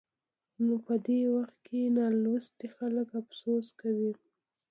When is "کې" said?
1.67-1.93